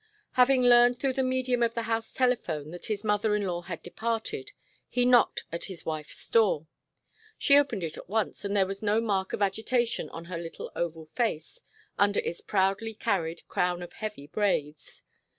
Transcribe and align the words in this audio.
Having 0.31 0.63
learned 0.63 0.99
through 0.99 1.13
the 1.13 1.21
medium 1.21 1.61
of 1.61 1.75
the 1.75 1.83
house 1.83 2.11
telephone 2.11 2.71
that 2.71 2.85
his 2.85 3.03
mother 3.03 3.35
in 3.35 3.45
law 3.45 3.61
had 3.61 3.83
departed, 3.83 4.51
he 4.89 5.05
knocked 5.05 5.43
at 5.51 5.65
his 5.65 5.85
wife's 5.85 6.27
door. 6.31 6.65
She 7.37 7.55
opened 7.55 7.83
it 7.83 7.97
at 7.97 8.09
once 8.09 8.43
and 8.43 8.57
there 8.57 8.65
was 8.65 8.81
no 8.81 8.99
mark 8.99 9.31
of 9.31 9.43
agitation 9.43 10.09
on 10.09 10.25
her 10.25 10.39
little 10.39 10.71
oval 10.75 11.05
face 11.05 11.59
under 11.99 12.19
its 12.21 12.41
proudly 12.41 12.95
carried 12.95 13.47
crown 13.47 13.83
of 13.83 13.93
heavy 13.93 14.25
braids. 14.25 15.03